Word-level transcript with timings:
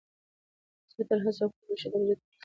زه 0.95 1.01
تل 1.07 1.19
هڅه 1.25 1.45
کوم، 1.51 1.61
چي 1.69 1.75
ښه 1.81 1.87
درجه 1.91 2.15
ترلاسه 2.19 2.31
کم. 2.31 2.39